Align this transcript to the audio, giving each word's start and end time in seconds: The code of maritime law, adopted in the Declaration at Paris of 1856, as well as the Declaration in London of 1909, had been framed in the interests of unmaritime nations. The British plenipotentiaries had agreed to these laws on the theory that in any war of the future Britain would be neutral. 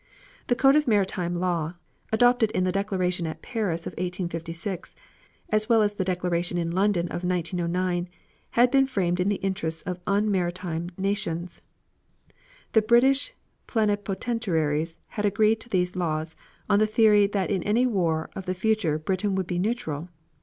The 0.47 0.55
code 0.55 0.75
of 0.75 0.87
maritime 0.87 1.35
law, 1.35 1.75
adopted 2.11 2.49
in 2.57 2.63
the 2.63 2.71
Declaration 2.71 3.27
at 3.27 3.43
Paris 3.43 3.85
of 3.85 3.91
1856, 3.91 4.95
as 5.49 5.69
well 5.69 5.83
as 5.83 5.93
the 5.93 6.03
Declaration 6.03 6.57
in 6.57 6.71
London 6.71 7.05
of 7.09 7.23
1909, 7.23 8.09
had 8.49 8.71
been 8.71 8.87
framed 8.87 9.19
in 9.19 9.29
the 9.29 9.35
interests 9.45 9.83
of 9.83 9.99
unmaritime 10.07 10.89
nations. 10.97 11.61
The 12.73 12.81
British 12.81 13.35
plenipotentiaries 13.67 14.97
had 15.09 15.25
agreed 15.25 15.59
to 15.59 15.69
these 15.69 15.95
laws 15.95 16.35
on 16.67 16.79
the 16.79 16.87
theory 16.87 17.27
that 17.27 17.51
in 17.51 17.61
any 17.61 17.85
war 17.85 18.31
of 18.35 18.47
the 18.47 18.55
future 18.55 18.97
Britain 18.97 19.35
would 19.35 19.45
be 19.45 19.59
neutral. 19.59 20.09